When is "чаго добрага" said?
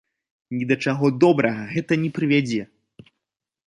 0.85-1.69